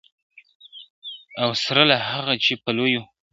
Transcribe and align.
او 1.41 1.49
سره 1.63 1.83
له 1.91 1.97
هغه 2.09 2.33
چي 2.43 2.53
په 2.63 2.69
لویو.. 2.77 3.01